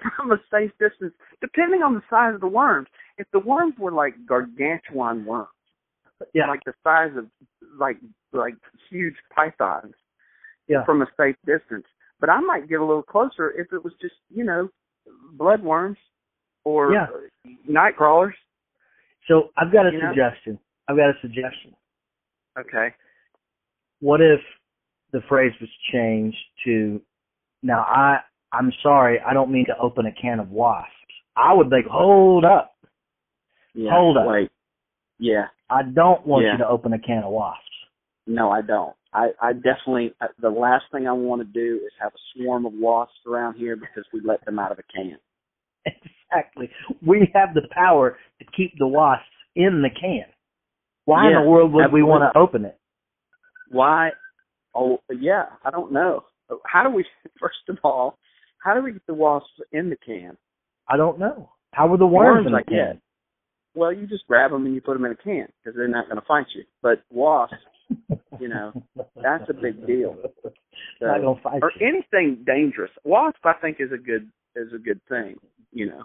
[0.16, 2.88] from a safe distance, depending on the size of the worms.
[3.18, 5.48] If the worms were like gargantuan worms,
[6.32, 6.46] Yeah.
[6.48, 7.26] like the size of
[7.78, 7.98] like
[8.32, 8.54] like
[8.90, 9.94] huge pythons,
[10.68, 10.84] Yeah.
[10.84, 11.86] from a safe distance.
[12.20, 14.70] But I might get a little closer if it was just you know
[15.32, 15.98] blood worms
[16.64, 17.06] or Yeah.
[17.66, 18.34] night crawlers.
[19.26, 20.10] So I've got a You know?
[20.10, 20.58] suggestion.
[20.88, 21.74] I've got a suggestion.
[22.58, 22.94] Okay.
[24.00, 24.40] what if
[25.12, 27.00] the phrase was changed to
[27.62, 28.18] now I
[28.52, 30.90] I'm sorry, I don't mean to open a can of wasps.
[31.36, 32.74] I would think, hold up.
[33.74, 33.90] Yeah.
[33.92, 34.26] Hold up.
[34.26, 34.50] Wait.
[35.18, 35.46] Yeah.
[35.68, 36.52] I don't want Yeah.
[36.52, 37.62] you to open a can of wasps.
[38.26, 38.94] No, I don't.
[39.12, 42.66] I, I definitely, uh, the last thing I want to do is have a swarm
[42.66, 45.18] of wasps around here because we let them out of a can.
[46.30, 46.68] Exactly.
[47.06, 49.24] We have the power to keep the wasps
[49.56, 50.26] in the can.
[51.06, 52.78] Why Yeah, in the world would we want to open it?
[53.70, 54.10] Why?
[54.78, 56.24] Oh, yeah, I don't know.
[56.64, 57.04] How do we,
[57.40, 58.16] first of all,
[58.58, 60.36] how do we get the wasps in the can?
[60.88, 61.50] I don't know.
[61.74, 62.94] How were the worms, Worms, in the I can?
[62.94, 63.02] get.
[63.74, 66.06] Well, you just grab them and you put them in a can because they're not
[66.06, 66.64] going to fight you.
[66.82, 67.54] But wasps,
[68.40, 68.72] you know,
[69.16, 70.16] that's a big deal.
[70.42, 71.86] So, not gonna fight or you.
[71.86, 72.90] anything dangerous.
[73.04, 75.36] Wasp, I think, is a good is a good thing.
[75.72, 76.02] You know,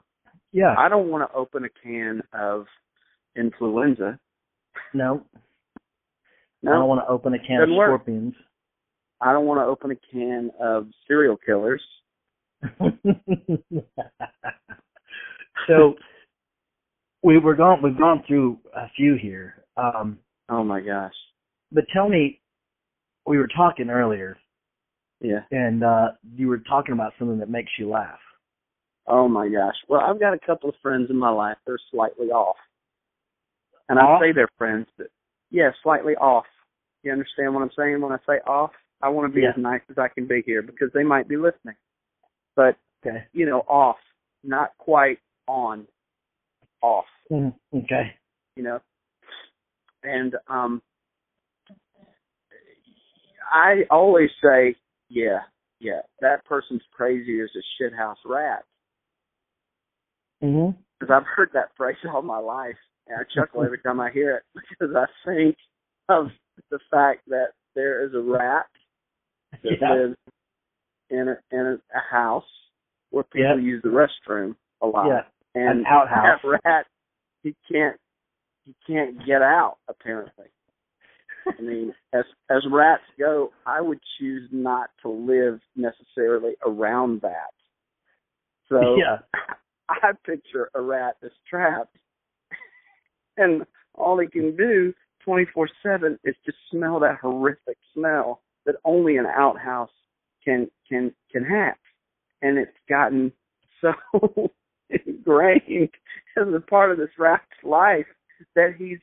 [0.52, 0.76] Yeah.
[0.78, 2.66] I don't want to open a can of
[3.36, 4.20] influenza.
[4.94, 5.24] no.
[6.66, 8.06] I don't want to open a can Doesn't of work.
[9.24, 11.82] I don't want to open a can of serial killers.
[15.68, 15.96] so
[17.24, 19.64] we were gone we've gone through a few here.
[19.78, 21.14] Um Oh my gosh.
[21.72, 22.42] but tell me
[23.26, 24.38] we were talking earlier
[25.22, 25.42] Yeah.
[25.52, 28.20] and uh you were talking about something that makes you laugh.
[29.08, 29.76] Oh my gosh.
[29.90, 31.58] Well, I've got a couple of friends in my life.
[31.66, 32.56] They're slightly off,
[33.90, 34.22] and Off?
[34.22, 35.08] I say they're friends, but
[35.52, 36.46] yeah, slightly off.
[37.04, 38.72] You understand what I'm saying when I say off?
[39.04, 39.50] I want to be Yeah.
[39.50, 41.76] as nice as I can be here because they might be listening,
[42.56, 43.28] but Okay.
[43.34, 44.00] you know, off,
[44.44, 45.86] not quite on,
[46.82, 47.06] off.
[47.30, 48.18] Mm, okay.
[48.56, 48.82] You know,
[50.04, 50.82] and um,
[53.52, 54.76] I always say,
[55.10, 55.42] yeah,
[55.80, 58.66] yeah, that person's crazy as a shithouse rat.
[60.42, 60.76] Mhm.
[61.00, 64.36] because I've heard that phrase all my life, and I chuckle every time I hear
[64.38, 65.58] it because I think
[66.10, 66.32] of
[66.70, 68.68] the fact that there is a rat
[69.62, 69.94] that Yeah.
[69.94, 70.18] lives
[71.10, 72.50] in a, in a, house
[73.12, 73.66] where people Yeah.
[73.66, 75.26] use the restroom a lot, Yeah.
[75.56, 76.42] and An outhouse.
[76.42, 76.88] that rat
[77.44, 78.00] he can't
[78.64, 80.50] he can't get out apparently.
[81.46, 87.54] I mean, as as rats go, I would choose not to live necessarily around that.
[88.70, 89.20] So yeah.
[89.90, 91.98] I picture a rat that's trapped,
[93.38, 94.94] and all he can do
[95.28, 99.90] 24/7 is just smell that horrific smell that only an outhouse
[100.44, 101.76] can can can have,
[102.42, 103.32] and it's gotten
[103.82, 103.94] so
[105.06, 105.90] ingrained
[106.38, 108.06] as a part of this rat's life
[108.56, 109.00] that he's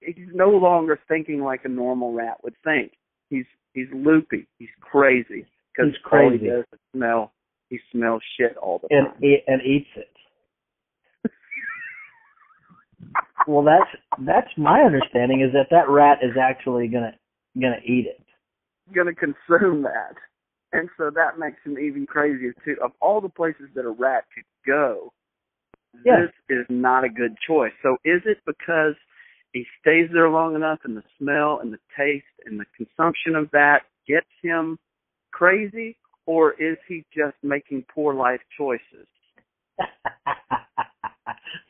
[0.00, 2.92] he's no longer thinking like a normal rat would think.
[3.28, 4.46] He's he's loopy.
[4.58, 6.46] He's crazy because He's all he crazy.
[6.46, 7.32] does is smell.
[7.68, 9.24] He smells shit all the and time.
[9.24, 10.08] e- and eats it.
[13.46, 13.90] well, that's
[14.26, 17.14] that's my understanding is that that rat is actually gonna
[17.60, 18.20] gonna eat it.
[18.94, 20.14] Going to consume that.
[20.72, 22.76] And so that makes him even crazier too.
[22.82, 25.12] Of all the places that a rat could go,
[26.04, 26.26] Yeah.
[26.26, 27.72] this is not a good choice.
[27.82, 28.94] So is it because
[29.52, 33.50] he stays there long enough and the smell and the taste and the consumption of
[33.50, 34.78] that gets him
[35.32, 39.08] crazy or is he just making poor life choices?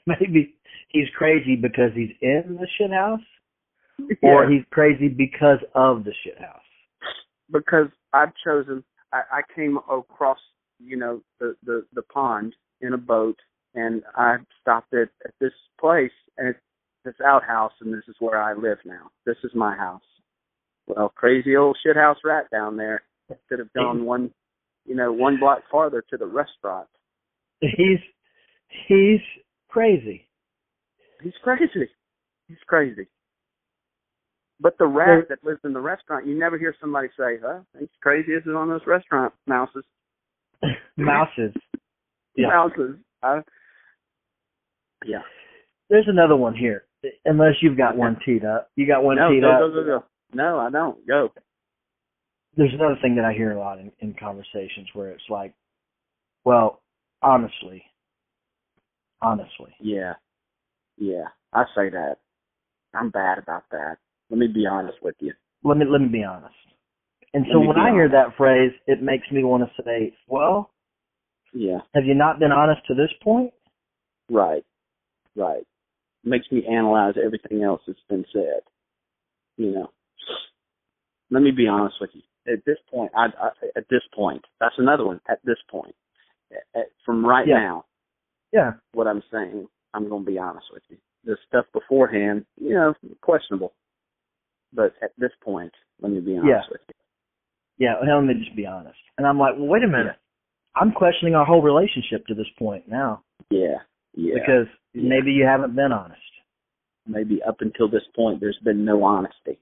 [0.06, 0.54] Maybe
[0.88, 3.20] he's crazy because he's in the shit house,
[4.22, 6.60] or he's crazy because of the shit house.
[7.52, 8.84] Because I've chosen.
[9.12, 10.38] I, I came across,
[10.78, 13.36] you know, the, the the pond in a boat,
[13.74, 16.58] and I stopped at at this place, and it's
[17.04, 19.10] this outhouse, and this is where I live now.
[19.26, 20.02] This is my house.
[20.86, 23.02] Well, crazy old shit house rat down there
[23.48, 24.30] could have gone one,
[24.86, 26.88] you know, one block farther to the restaurant.
[27.60, 28.00] He's
[28.88, 29.20] he's
[29.68, 30.26] crazy.
[31.22, 31.90] He's crazy.
[32.48, 33.06] He's crazy.
[34.60, 37.88] But the rat that lives in the restaurant, you never hear somebody say, "Huh, he's
[38.02, 39.84] crazy as it's on those restaurant mouses."
[40.98, 41.54] Mouses.
[42.36, 42.48] Yeah.
[42.48, 42.96] Mouses.
[43.22, 43.40] I,
[45.06, 45.22] yeah.
[45.88, 46.84] There's another one here.
[47.24, 48.70] Unless you've got one teed up.
[48.76, 49.60] You got one no, teed go, up.
[49.60, 50.04] go, go, go.
[50.34, 51.06] No, I don't.
[51.06, 51.32] Go.
[52.56, 55.54] There's another thing that I hear a lot in, in conversations where it's like,
[56.44, 56.82] well,
[57.22, 57.82] honestly,
[59.22, 60.14] honestly, Yeah.
[60.98, 61.28] Yeah.
[61.52, 62.16] I say that.
[62.94, 63.96] I'm bad about that.
[64.30, 65.32] Let me be honest with you.
[65.64, 66.54] let me let me be honest.
[67.34, 70.70] And so when I hear that phrase, it makes me want to say, well,
[71.52, 71.78] Yeah.
[71.94, 73.52] have you not been honest to this point?
[74.28, 74.64] Right.
[75.36, 75.64] Right.
[76.24, 78.60] Makes me analyze everything else that's been said.
[79.56, 79.90] You know.
[81.30, 82.22] Let me be honest with you.
[82.52, 85.20] At this point, I, I at this point, that's another one.
[85.28, 85.94] At this point,
[86.74, 87.58] at, from right Yeah.
[87.58, 87.84] now,
[88.52, 88.72] Yeah.
[88.92, 90.96] what I'm saying, I'm going to be honest with you.
[91.24, 93.74] The stuff beforehand, you know, questionable.
[94.72, 96.72] But at this point, let me be honest Yeah.
[96.72, 96.94] with you.
[97.86, 98.98] Yeah, well, let me just be honest.
[99.18, 100.16] And I'm like, well, wait a minute.
[100.76, 103.78] I'm questioning our whole relationship to this point now Yeah.
[104.14, 104.34] Yeah.
[104.34, 105.08] because Yeah.
[105.08, 106.20] maybe you haven't been honest.
[107.06, 109.58] maybe up until this point, there's been no honesty.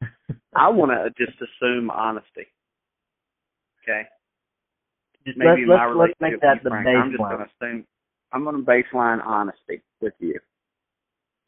[0.54, 2.46] I want to just assume honesty.
[3.82, 4.08] Okay.
[5.26, 7.86] Just Maybe let's, my let's, let's make that the Frank, I'm just going to assume
[8.32, 10.40] I'm going to baseline honesty with you.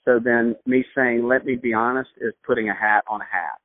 [0.04, 3.58] So then, me saying "let me be honest" is putting a hat on a hat.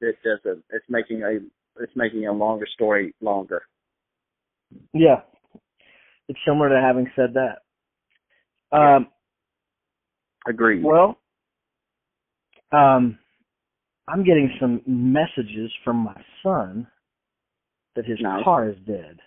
[0.00, 0.64] It doesn't.
[0.70, 1.38] It's making a
[1.82, 3.62] it's making a longer story longer.
[4.92, 5.20] Yeah.
[6.28, 7.58] It's similar to having said that.
[8.72, 8.96] Yeah.
[8.96, 9.06] Um,
[10.46, 10.82] Agreed.
[10.82, 11.18] Well,
[12.72, 13.18] um,
[14.08, 16.86] I'm getting some messages from my son
[17.94, 18.42] that his Nice.
[18.42, 19.20] car is dead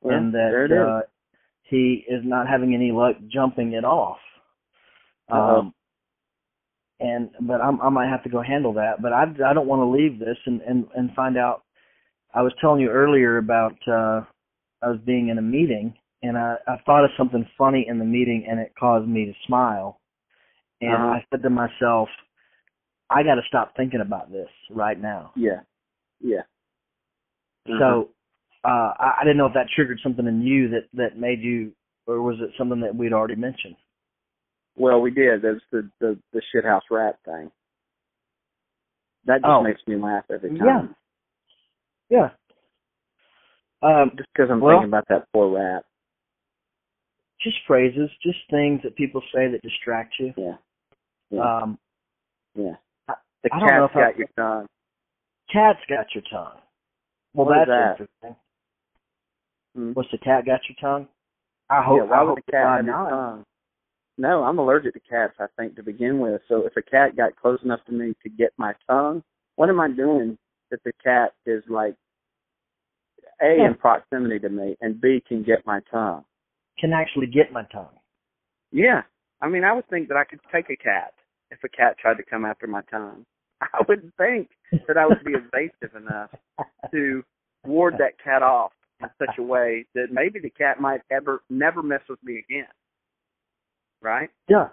[0.00, 0.78] Well, and that there it is.
[0.78, 1.00] uh,
[1.62, 4.18] he is not having any luck jumping it off.
[5.30, 5.58] Uh-oh.
[5.60, 5.74] Um,
[7.00, 9.00] and but I'm, I might have to go handle that.
[9.00, 11.62] But I I don't want to leave this and and and find out.
[12.32, 14.22] I was telling you earlier about uh,
[14.82, 18.04] I was being in a meeting and I I thought of something funny in the
[18.04, 20.00] meeting and it caused me to smile.
[20.80, 21.14] And Uh-huh.
[21.16, 22.08] I said to myself,
[23.10, 25.32] I got to stop thinking about this right now.
[25.36, 25.60] yeah.
[26.20, 26.42] Yeah.
[27.66, 27.78] Uh-huh.
[27.78, 28.08] So
[28.64, 31.72] uh, I, I didn't know if that triggered something in you that that made you,
[32.06, 33.76] or was it something that we'd already mentioned?
[34.76, 35.42] Well, we did.
[35.42, 37.50] That's the the the shithouse rat thing.
[39.26, 39.62] That just Oh.
[39.62, 40.94] makes me laugh every time.
[42.08, 42.30] Yeah.
[43.82, 45.84] Um, Just because I'm Well- thinking about that poor rat.
[47.40, 50.34] just phrases, just things that people say that distract you.
[50.36, 50.56] Yeah.
[51.30, 51.40] Yeah.
[51.62, 51.78] Um,
[52.54, 52.76] yeah.
[53.08, 54.66] I- The I don't know cat's I- got your tongue.
[55.48, 56.60] cat's got your tongue.
[57.32, 57.90] Well, What that's that?
[57.92, 58.36] interesting.
[59.74, 59.92] Hmm.
[59.92, 61.08] What's the cat got your tongue?
[61.70, 61.96] I hope.
[61.98, 63.46] yeah, why I would hope the cat have your tongue?
[64.20, 66.42] No, I'm allergic to cats, I think, to begin with.
[66.46, 69.22] So if a cat got close enough to me to get my tongue,
[69.56, 70.36] what am I doing
[70.70, 71.94] that the cat is like
[73.40, 73.68] A Yeah.
[73.68, 76.26] in proximity to me and B can get my tongue?
[76.78, 77.96] Can actually get my tongue.
[78.70, 79.02] Yeah.
[79.40, 81.14] I mean I would think that I could take a cat
[81.50, 83.24] if a cat tried to come after my tongue.
[83.62, 84.50] I would think
[84.86, 86.30] that I would be evasive enough
[86.92, 87.24] to
[87.64, 91.82] ward that cat off in such a way that maybe the cat might ever never
[91.82, 92.68] mess with me again.
[94.02, 94.30] Right?
[94.48, 94.68] Yeah.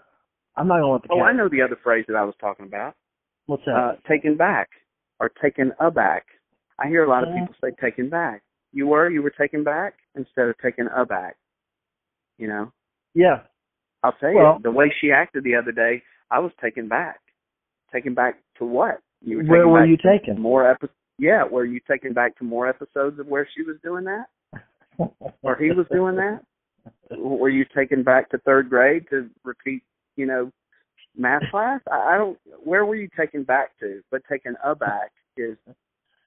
[0.55, 1.21] I'm not gonna let the Oh.
[1.21, 2.95] I know the other phrase that I was talking about.
[3.45, 3.71] What's that?
[3.75, 4.69] Uh, taken back
[5.19, 6.25] or taken aback.
[6.79, 8.41] I hear a lot of people say taken back.
[8.71, 11.37] You were, you were taken back instead of taken aback.
[12.37, 12.71] You know?
[13.13, 13.41] yeah.
[14.03, 17.19] I'll tell Well- you, the way she acted the other day, I was taken back.
[17.91, 18.99] Taken back to what?
[19.21, 20.39] You were Where were you taken?
[20.39, 20.93] More episodes.
[21.17, 24.25] Yeah, were you taken back to more episodes of where she was doing that,
[25.41, 26.41] or he was doing that?
[27.17, 29.83] Were you taken back to third grade to repeat,
[30.15, 30.51] you know,
[31.17, 31.81] math class?
[31.91, 32.37] I, I don't.
[32.63, 34.01] Where were you taken back to?
[34.11, 35.57] But taken aback is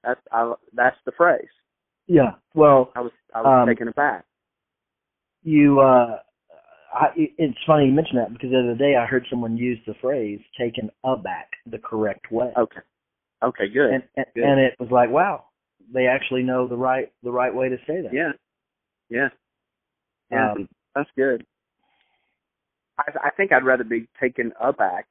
[0.03, 1.47] that's I, that's the phrase.
[2.07, 2.31] Yeah.
[2.55, 4.25] Well, I was I was Um, taken aback.
[5.43, 6.17] you uh
[6.93, 9.93] I, it's funny you mention that because the other day I heard someone use the
[10.01, 12.81] phrase "taken aback" the correct way, Okay.
[13.43, 13.69] Okay.
[13.69, 13.93] Good.
[13.93, 14.43] and and, good.
[14.43, 15.45] and it was like, wow,
[15.93, 18.13] they actually know the right the right way to say that.
[18.13, 18.31] Yeah.
[19.09, 19.29] Yeah.
[20.31, 20.51] Yeah.
[20.53, 21.45] Um, That's good.
[22.97, 25.07] I I think I'd rather be taken aback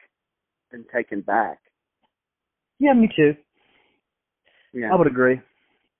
[0.70, 1.58] than taken back.
[2.78, 3.34] yeah, me too.
[4.72, 4.92] Yeah.
[4.92, 5.40] I would agree.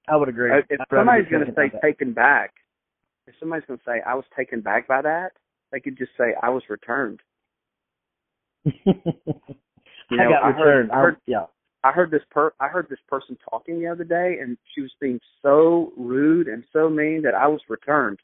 [0.09, 0.51] I would agree.
[0.53, 2.53] Uh, if somebody's going to say taken back,
[3.27, 5.31] if somebody's going to say I was taken back by that,
[5.73, 7.21] they could just say I was returned.
[10.13, 10.93] You I got I heard- returned.
[10.93, 11.45] I heard- yeah.
[11.85, 14.91] I heard this per I heard this person talking the other day, and she was
[15.01, 18.19] being so rude and so mean that I was returned.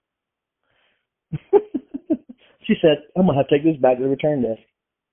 [2.67, 4.61] she said, "I'm gonna have to take this back to the return desk."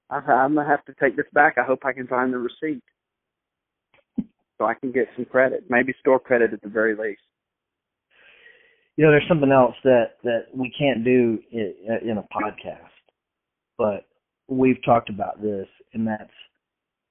[0.10, 1.58] I, I'm gonna have to take this back.
[1.58, 2.84] I hope I can find the receipt
[4.58, 7.22] so I can get some credit, maybe store credit at the very least.
[8.96, 12.92] You know, there's something else that that we can't do in, in a podcast,
[13.78, 14.06] but
[14.48, 16.32] we've talked about this, and that's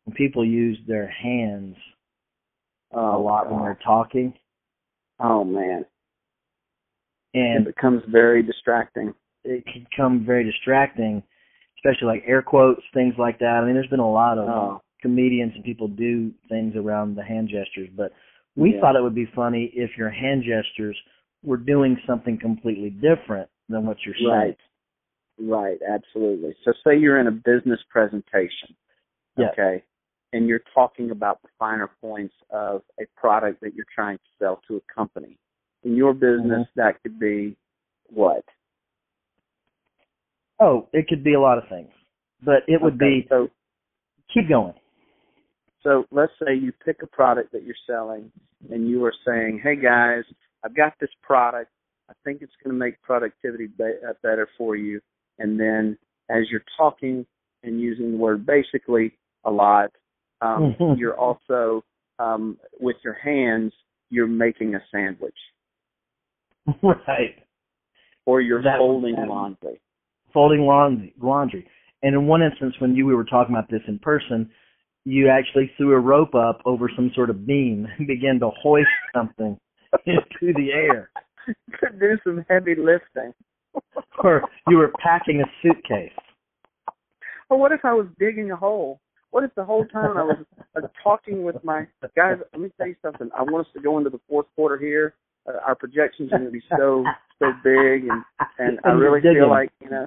[0.05, 1.77] when people use their hands
[2.93, 4.35] a oh, lot when they're talking,
[5.23, 5.85] Oh man,
[7.35, 9.15] and it becomes very distracting.
[9.45, 11.23] it can become very distracting,
[11.79, 13.61] especially like air quotes, things like that.
[13.63, 17.25] I mean, there's been a lot of Oh, comedians and people do things around the
[17.25, 18.13] hand gestures, but
[18.55, 18.81] we Yeah.
[18.81, 20.97] thought it would be funny if your hand gestures
[21.43, 24.29] were doing something completely different than what you're saying.
[24.31, 24.59] right,
[25.41, 26.55] right, absolutely.
[26.63, 28.77] So say you're in a business presentation,
[29.37, 29.49] Yeah.
[29.49, 29.83] okay,
[30.33, 34.57] and you're talking about the finer points of a product that you're trying to sell
[34.69, 35.37] to a company.
[35.85, 37.57] In your business, that could be
[38.07, 38.45] what?
[40.61, 41.91] Oh, it could be a lot of things,
[42.45, 43.49] but it would Okay, be so
[44.33, 44.75] keep going.
[45.83, 48.31] So let's say you pick a product that you're selling
[48.71, 50.23] and you are saying, hey guys,
[50.65, 51.71] I've got this product.
[52.09, 55.01] I think it's going to make productivity be- uh, better for you.
[55.39, 55.99] And then
[56.31, 57.27] as you're talking
[57.65, 59.91] and using the word basically a lot,
[60.41, 60.99] um, Mhm.
[60.99, 61.85] you're also,
[62.19, 63.73] um, with your hands,
[64.11, 65.39] you're making a sandwich
[66.83, 67.37] right.
[68.27, 69.81] or you're That folding laundry.
[70.33, 71.67] Folding laundry, laundry.
[72.03, 74.51] And in one instance, when you we were talking about this in person,
[75.05, 78.89] you actually threw a rope up over some sort of beam and began to hoist
[79.15, 79.59] something
[80.07, 81.11] into the air.
[81.79, 83.33] Could do some heavy lifting.
[84.23, 86.13] Or you were packing a suitcase.
[87.51, 89.01] Or what if I was digging a hole?
[89.31, 90.45] What if the whole time I was
[90.77, 92.37] uh, talking with my guys?
[92.53, 93.31] Let me tell you something.
[93.37, 95.15] I want us to go into the fourth quarter here.
[95.49, 97.05] Uh, our projections are going to be so
[97.39, 98.23] so big, and
[98.59, 100.07] and I really feel like you know,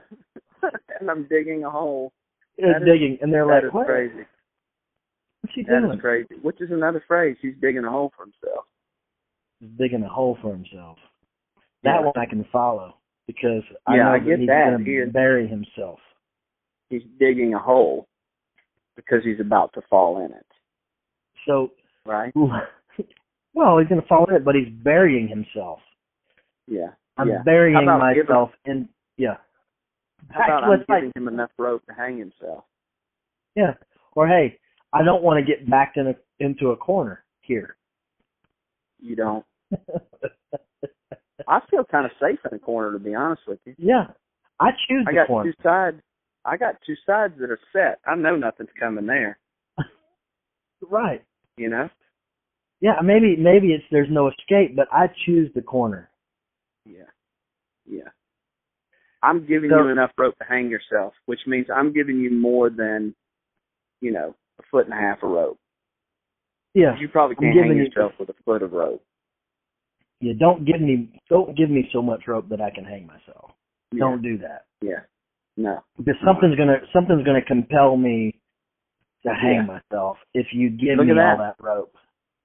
[1.00, 2.13] and I'm digging a hole.
[2.58, 3.86] Is- digging, and they're That like, is "What?
[3.88, 4.26] crazy.
[5.41, 6.36] What's he That doing?" is crazy.
[6.41, 7.36] Which is another phrase.
[7.41, 8.65] He's digging a hole for himself.
[9.60, 10.98] He's digging a hole for himself.
[11.84, 12.06] That Yeah.
[12.06, 12.95] one I can follow
[13.28, 14.69] because I Yeah, know I that he's that.
[14.71, 16.00] going to is- bury himself.
[16.89, 18.08] He's digging a hole
[18.95, 20.45] because he's about to fall in it.
[21.45, 21.71] So,
[22.06, 22.32] Right?
[23.56, 25.79] Well, he's going to fall in it, but he's burying himself.
[26.67, 26.90] Yeah.
[27.17, 27.42] I'm yeah.
[27.44, 28.90] burying about giving- myself in.
[29.17, 29.38] Yeah.
[30.29, 32.65] How about Actually, I'm it's like- him enough rope to hang himself?
[33.56, 33.73] Yeah.
[34.13, 34.60] Or hey,
[34.94, 37.75] I don't want to get backed in a, into a corner here.
[39.00, 39.46] You don't.
[41.48, 43.75] I feel kind of safe in the corner, to be honest with you.
[43.77, 44.08] yeah.
[44.60, 45.52] I choose I the got corner.
[45.52, 46.02] two sides.
[46.46, 48.00] I got two sides that are set.
[48.06, 49.38] I know nothing's coming there.
[50.90, 51.23] Right.
[51.58, 51.90] You know.
[52.82, 52.96] Yeah.
[53.04, 56.10] Maybe maybe it's there's no escape, but I choose the corner.
[56.86, 57.04] Yeah.
[57.88, 58.10] Yeah.
[59.23, 62.69] I'm giving So- you enough rope to hang yourself, which means I'm giving you more
[62.69, 63.15] than,
[64.02, 65.58] you know, a foot and a half of rope.
[66.73, 66.98] Yeah.
[67.00, 69.04] You probably can't hang giving you- yourself with a foot of rope.
[70.21, 70.34] Yeah.
[70.40, 73.52] Don't give me don't give me so much rope that I can hang myself.
[73.92, 74.00] Yeah.
[74.00, 74.65] Don't do that.
[74.82, 75.02] Yeah.
[75.58, 75.84] No.
[75.98, 78.40] Because something's gonna something's gonna compel me
[79.23, 79.62] to hang Yeah.
[79.80, 81.58] myself if you give Look me all that.
[81.58, 81.98] that rope.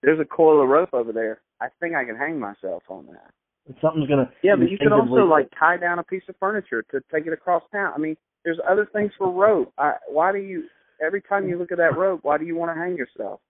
[0.03, 1.41] There's a coil of rope over there.
[1.61, 3.33] I think I can hang myself on that.
[3.81, 7.01] Something's gonna Yeah, but you could also like tie down a piece of furniture to
[7.13, 7.93] take it across town.
[7.95, 9.73] I mean, there's other things for rope.
[9.79, 10.65] I, why do you?
[11.05, 13.41] Every time you look at that rope, why do you want to hang yourself?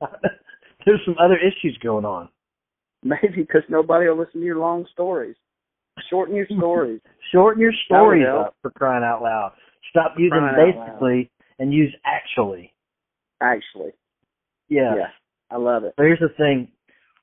[0.86, 2.28] there's some other issues going on.
[3.02, 5.36] Maybe because nobody will listen to your long stories.
[6.10, 7.00] Shorten your stories.
[7.32, 9.52] Shorten your stories up for crying out loud.
[9.90, 10.86] Stop using Crying out loud.
[10.86, 12.72] basically and use actually.
[13.42, 13.92] Actually,
[14.68, 14.94] Yeah.
[14.96, 15.06] yeah,
[15.50, 15.94] I love it.
[15.96, 16.68] So here's the thing.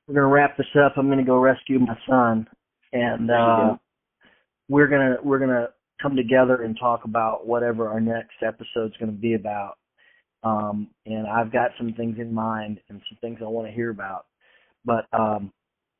[0.07, 0.93] We're gonna wrap this up.
[0.97, 2.47] I'm gonna go rescue my son,
[2.93, 3.75] and uh,
[4.69, 5.67] we're gonna we're gonna
[6.01, 9.77] come together and talk about whatever our next episode's gonna be about.
[10.43, 13.89] Um, and I've got some things in mind and some things I want to hear
[13.89, 14.27] about.
[14.85, 15.51] But um,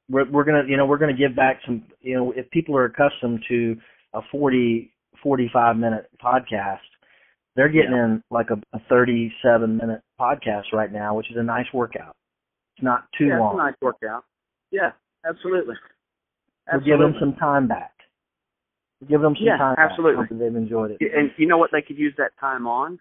[0.10, 2.86] we're we're gonna you know we're gonna give back some you know if people are
[2.86, 3.76] accustomed to
[4.14, 6.78] a 40 45 minute podcast,
[7.58, 11.66] they're getting in like a, a 37 minute podcast right now, which is a nice
[11.74, 12.16] workout.
[12.78, 13.56] It's not too yeah, long.
[13.56, 14.24] it's a nice workout.
[14.72, 14.92] Yeah,
[15.28, 15.76] absolutely.
[16.72, 17.92] We're giving them some time back.
[19.02, 19.90] We're giving them some Yeah, time back.
[19.90, 20.18] absolutely.
[20.18, 20.98] Hopefully they've enjoyed it.
[21.02, 23.00] And you know what they could use that time on?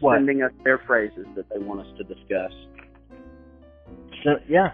[0.00, 0.16] What?
[0.16, 2.52] Sending us their phrases that they want us to discuss.
[4.24, 4.72] So, yeah,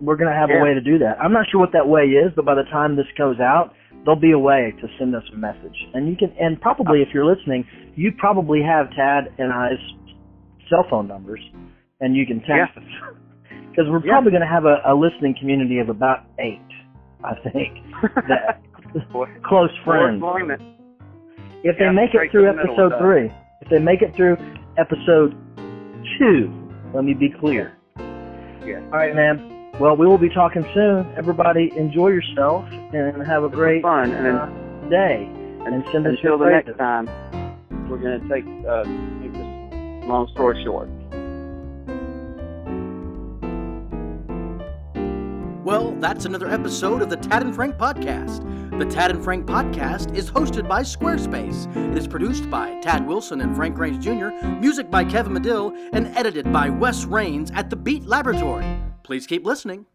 [0.00, 0.60] we're gonna have Yeah.
[0.60, 1.18] a way to do that.
[1.20, 3.72] I'm not sure what that way is, but by the time this goes out,
[4.06, 5.76] there'll be a way to send us a message.
[5.92, 9.82] And you can, and probably if you're listening, you probably have Tad and I's
[10.70, 11.40] cell phone numbers,
[12.00, 12.84] and you can text us
[13.70, 14.12] because we're Yeah.
[14.12, 16.62] probably gonna have a, a listening community of about eight,
[17.24, 17.74] I think,
[18.28, 18.62] that
[19.44, 20.22] close friends.
[21.64, 23.30] If they make it through to middle episode three,
[23.60, 24.36] if they make it through
[24.78, 25.34] episode
[26.18, 26.52] two,
[26.94, 27.76] let me be clear.
[28.64, 28.80] Yeah.
[28.92, 29.72] All right, man.
[29.80, 31.06] Well, we will be talking soon.
[31.16, 34.12] Everybody, enjoy yourself and have a great fun.
[34.12, 35.28] And then- uh, day.
[35.66, 37.08] And send us Until your the next time,
[37.90, 40.88] we're going to take uh, make this long story short.
[45.64, 48.44] Well, that's another episode of the Tad and Frank Podcast.
[48.78, 51.66] The Tad and Frank Podcast is hosted by Squarespace.
[51.90, 54.28] It is produced by Tad Wilson and Frank Raines Jr.,
[54.60, 58.66] music by Kevin Medill, and edited by Wes Rains at The Beat Laboratory.
[59.02, 59.86] Please keep listening.